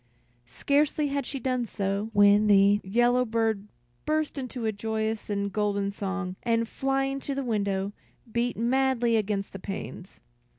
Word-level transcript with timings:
Scarcely 0.47 1.09
had 1.09 1.27
she 1.27 1.39
done 1.39 1.67
so, 1.67 2.09
when 2.11 2.47
the 2.47 2.81
yellow 2.83 3.23
bird 3.23 3.67
burst 4.03 4.35
into 4.35 4.65
a 4.65 4.71
joyous 4.71 5.29
and 5.29 5.53
golden 5.53 5.91
song, 5.91 6.37
and 6.41 6.67
flying 6.67 7.19
to 7.19 7.35
the 7.35 7.43
window, 7.45 7.91
beat 8.31 8.57
madly 8.57 9.15
against 9.15 9.53
the 9.53 9.59
panes. 9.59 10.19